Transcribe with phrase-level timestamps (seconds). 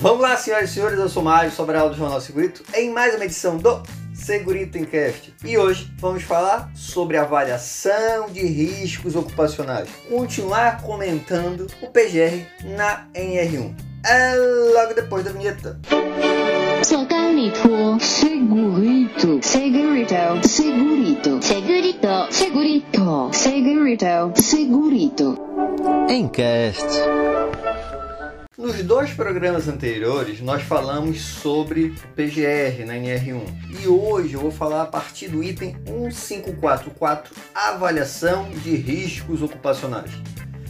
[0.00, 3.26] Vamos lá, senhoras e senhores, eu sou Mário Sobral do Jornal Segurito, em mais uma
[3.26, 3.82] edição do
[4.14, 5.34] Segurito Encast.
[5.44, 9.90] E hoje vamos falar sobre avaliação de riscos ocupacionais.
[10.08, 12.46] Continuar comentando o PGR
[12.78, 13.74] na NR1.
[14.06, 14.36] É
[14.72, 15.78] logo depois da vinheta.
[16.82, 25.38] Segurito, segurito, segurito, segurito, segurito, segurito, segurito, segurito.
[26.08, 27.39] Encast.
[28.60, 33.40] Nos dois programas anteriores, nós falamos sobre PGR na NR1
[33.82, 40.10] e hoje eu vou falar a partir do item 1544, avaliação de riscos ocupacionais.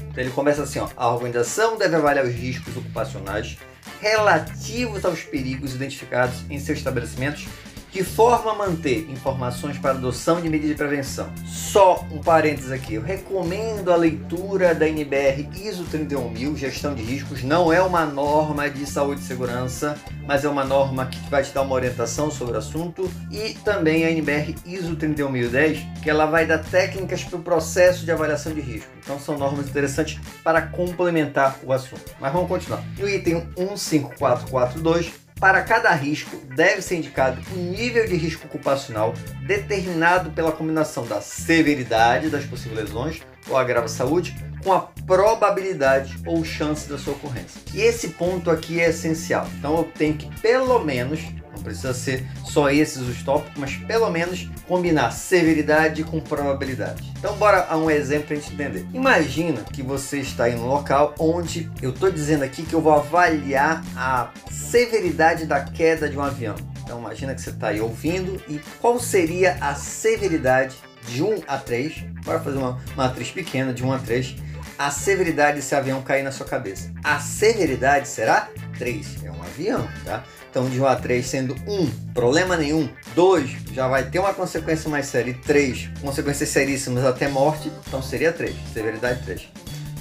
[0.09, 3.59] Então ele começa assim: ó, a organização deve avaliar os riscos ocupacionais
[4.01, 7.49] relativos aos perigos identificados em seus estabelecimentos
[7.93, 11.31] de forma manter informações para adoção de medidas de prevenção.
[11.45, 17.43] Só um parênteses aqui, eu recomendo a leitura da NBR ISO 31000, gestão de riscos,
[17.43, 21.53] não é uma norma de saúde e segurança, mas é uma norma que vai te
[21.53, 26.47] dar uma orientação sobre o assunto, e também a NBR ISO 31010, que ela vai
[26.47, 28.91] dar técnicas para o processo de avaliação de risco.
[29.03, 32.15] Então são normas interessantes para complementar o assunto.
[32.21, 32.83] Mas vamos continuar.
[32.99, 39.15] No item 15442, para cada risco, deve ser indicado o nível de risco ocupacional
[39.47, 46.19] determinado pela combinação da severidade das possíveis lesões ou agravo à saúde com a probabilidade
[46.27, 47.61] ou chance da sua ocorrência.
[47.75, 49.47] E esse ponto aqui é essencial.
[49.59, 51.21] Então eu tenho que pelo menos
[51.61, 57.13] não precisa ser só esses os tópicos, mas pelo menos combinar severidade com probabilidade.
[57.19, 58.87] Então bora a um exemplo para a gente entender.
[58.95, 62.95] Imagina que você está em um local onde eu estou dizendo aqui que eu vou
[62.95, 66.55] avaliar a severidade da queda de um avião.
[66.83, 71.57] Então imagina que você está aí ouvindo e qual seria a severidade de 1 a
[71.57, 74.37] 3, para fazer uma matriz pequena de 1 a 3,
[74.81, 76.91] a severidade desse avião cair na sua cabeça.
[77.05, 80.25] A severidade será 3, é um avião, tá?
[80.51, 82.89] Então, de 1 a 3 sendo 1, problema nenhum.
[83.15, 85.33] 2, já vai ter uma consequência mais séria.
[85.33, 87.71] E 3, consequências seríssimas até morte.
[87.87, 89.49] Então, seria 3, severidade 3.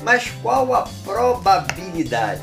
[0.01, 2.41] Mas qual a probabilidade?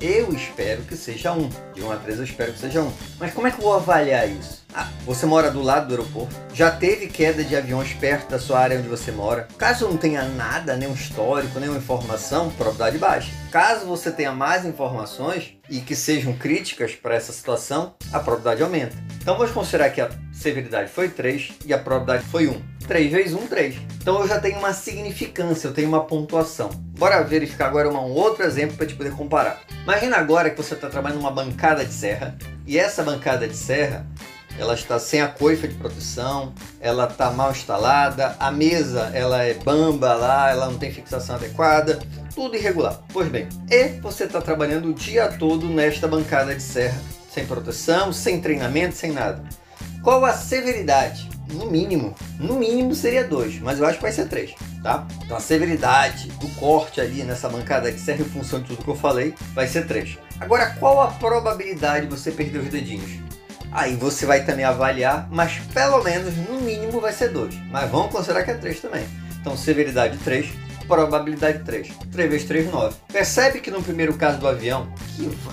[0.00, 1.48] Eu espero que seja 1.
[1.72, 2.92] De 1 a 3 eu espero que seja 1.
[3.20, 4.63] Mas como é que eu vou avaliar isso?
[5.06, 8.78] Você mora do lado do aeroporto, já teve queda de aviões perto da sua área
[8.78, 9.46] onde você mora.
[9.58, 13.30] Caso não tenha nada, nenhum histórico, nenhuma informação, probabilidade baixa.
[13.50, 18.96] Caso você tenha mais informações e que sejam críticas para essa situação, a probabilidade aumenta.
[19.20, 22.74] Então vamos considerar que a severidade foi 3 e a probabilidade foi 1.
[22.86, 23.76] 3 vezes 1, 3.
[24.00, 26.70] Então eu já tenho uma significância, eu tenho uma pontuação.
[26.98, 29.60] Bora verificar agora um outro exemplo para te poder comparar.
[29.82, 32.36] Imagina agora que você está trabalhando numa bancada de serra
[32.66, 34.06] e essa bancada de serra
[34.58, 39.54] ela está sem a coifa de proteção, ela está mal instalada, a mesa ela é
[39.54, 42.00] bamba lá, ela não tem fixação adequada,
[42.34, 43.00] tudo irregular.
[43.12, 47.00] Pois bem, e você está trabalhando o dia todo nesta bancada de serra,
[47.30, 49.42] sem proteção, sem treinamento, sem nada.
[50.02, 51.30] Qual a severidade?
[51.52, 55.06] No mínimo, no mínimo seria 2, mas eu acho que vai ser 3, tá?
[55.22, 58.90] Então a severidade do corte ali nessa bancada de serra em função de tudo que
[58.90, 60.18] eu falei, vai ser 3.
[60.40, 63.10] Agora, qual a probabilidade de você perder os dedinhos?
[63.74, 67.56] Aí você vai também avaliar, mas pelo menos no mínimo vai ser 2.
[67.72, 69.04] Mas vamos considerar que é 3 também.
[69.40, 70.46] Então, severidade 3,
[70.86, 71.88] probabilidade 3.
[72.12, 72.96] 3 vezes 3, 9.
[73.12, 74.88] Percebe que no primeiro caso do avião,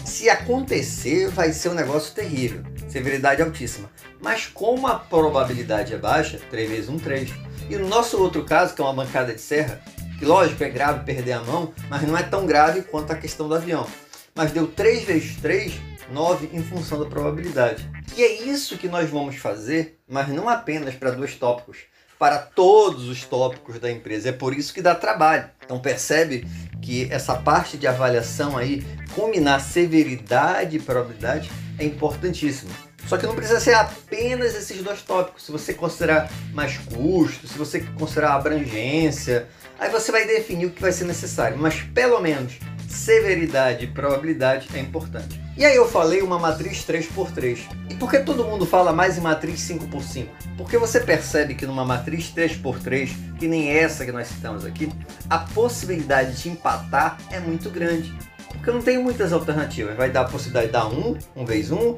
[0.05, 2.61] se acontecer vai ser um negócio terrível.
[2.87, 3.89] Severidade altíssima.
[4.21, 7.31] Mas como a probabilidade é baixa, 3 vezes 1, 3.
[7.71, 9.81] E no nosso outro caso, que é uma bancada de serra,
[10.19, 13.47] que lógico é grave perder a mão, mas não é tão grave quanto a questão
[13.47, 13.87] do avião.
[14.33, 15.73] Mas deu 3 vezes 3,
[16.11, 17.89] 9 em função da probabilidade.
[18.15, 21.77] E é isso que nós vamos fazer, mas não apenas para dois tópicos,
[22.17, 24.29] para todos os tópicos da empresa.
[24.29, 25.49] É por isso que dá trabalho.
[25.63, 26.47] Então percebe
[26.81, 32.71] que essa parte de avaliação aí, combinar severidade e probabilidade é importantíssimo.
[33.07, 35.43] Só que não precisa ser apenas esses dois tópicos.
[35.45, 39.47] Se você considerar mais custo, se você considerar abrangência,
[39.79, 41.57] aí você vai definir o que vai ser necessário.
[41.57, 42.53] Mas pelo menos
[42.91, 45.41] severidade e probabilidade é importante.
[45.57, 47.59] E aí eu falei uma matriz 3x3.
[47.89, 50.27] E por que todo mundo fala mais em matriz 5x5?
[50.57, 54.91] Porque você percebe que numa matriz 3x3, que nem essa que nós citamos aqui,
[55.29, 58.13] a possibilidade de empatar é muito grande.
[58.47, 59.95] Porque não tenho muitas alternativas.
[59.95, 61.97] Vai dar a possibilidade de dar 1, 1 vezes 1,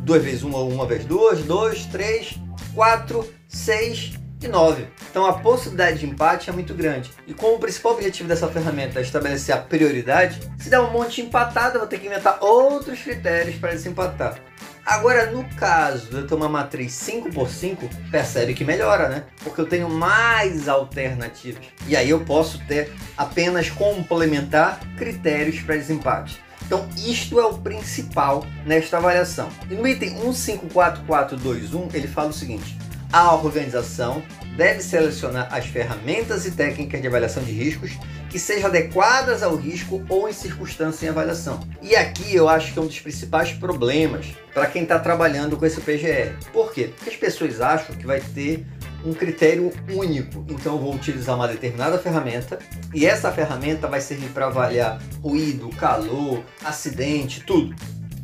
[0.00, 2.38] 2 vezes 1 ou 1 vezes 2, 2, 3,
[2.74, 4.12] 4, 6
[4.46, 4.86] e 9.
[5.10, 7.10] Então a possibilidade de empate é muito grande.
[7.26, 11.20] E como o principal objetivo dessa ferramenta é estabelecer a prioridade, se der um monte
[11.20, 14.36] empatado, eu vou ter que inventar outros critérios para desempatar.
[14.84, 19.24] Agora, no caso de eu ter uma matriz 5 por 5 percebe que melhora, né?
[19.44, 21.64] Porque eu tenho mais alternativas.
[21.86, 26.42] E aí eu posso ter apenas complementar critérios para desempate.
[26.66, 29.48] Então, isto é o principal nesta avaliação.
[29.70, 32.76] E no item 154421, ele fala o seguinte:
[33.12, 34.22] a organização
[34.56, 37.92] deve selecionar as ferramentas e técnicas de avaliação de riscos
[38.30, 41.60] que sejam adequadas ao risco ou em circunstância em avaliação.
[41.82, 45.66] E aqui eu acho que é um dos principais problemas para quem está trabalhando com
[45.66, 46.32] esse PGR.
[46.50, 46.90] Por quê?
[46.94, 48.66] Porque as pessoas acham que vai ter
[49.04, 50.46] um critério único.
[50.48, 52.58] Então eu vou utilizar uma determinada ferramenta
[52.94, 57.74] e essa ferramenta vai servir para avaliar ruído, calor, acidente, tudo.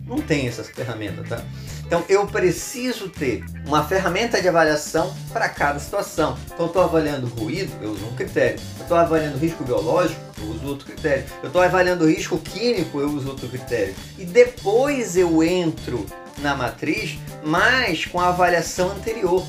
[0.06, 1.44] Não tem essas ferramentas, tá?
[1.88, 6.36] Então eu preciso ter uma ferramenta de avaliação para cada situação.
[6.44, 8.60] Então eu estou avaliando ruído, eu uso um critério.
[8.76, 11.24] Eu estou avaliando risco biológico, eu uso outro critério.
[11.42, 13.94] Eu estou avaliando risco químico, eu uso outro critério.
[14.18, 16.04] E depois eu entro
[16.40, 19.42] na matriz, mas com a avaliação anterior.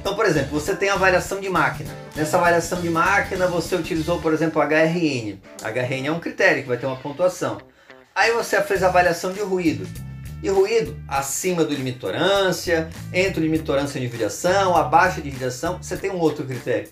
[0.00, 1.92] Então, por exemplo, você tem avaliação de máquina.
[2.14, 5.40] Nessa avaliação de máquina, você utilizou, por exemplo, HRN.
[5.60, 7.58] HRN é um critério que vai ter uma pontuação.
[8.14, 10.05] Aí você fez a avaliação de ruído.
[10.42, 15.28] E ruído acima do limite de tolerância, entre limite de tolerância de irradiação, abaixo de
[15.28, 16.88] irradiação, você tem um outro critério,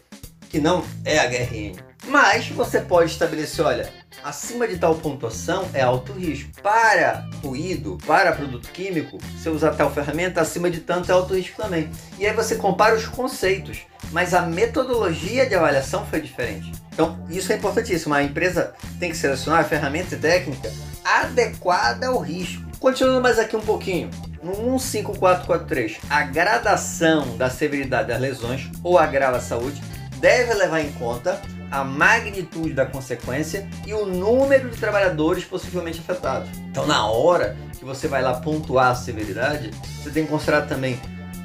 [0.49, 1.77] que não é HRN.
[2.07, 3.91] Mas você pode estabelecer, olha,
[4.23, 6.51] acima de tal pontuação é alto risco.
[6.63, 11.63] Para ruído, para produto químico, se usar tal ferramenta, acima de tanto é alto risco
[11.63, 11.91] também.
[12.19, 13.83] E aí você compara os conceitos,
[14.13, 16.73] mas a metodologia de avaliação foi diferente.
[16.93, 18.15] Então, isso é importantíssimo.
[18.15, 20.71] A empresa tem que selecionar a ferramenta e técnica
[21.05, 22.64] adequada ao risco.
[22.85, 24.11] Continuando mais aqui um pouquinho,
[24.43, 29.81] no 15443, a gradação da severidade das lesões ou agrava a saúde
[30.19, 31.41] deve levar em conta
[31.71, 36.51] a magnitude da consequência e o número de trabalhadores possivelmente afetados.
[36.71, 39.71] Então, na hora que você vai lá pontuar a severidade,
[40.03, 41.01] você tem que considerar também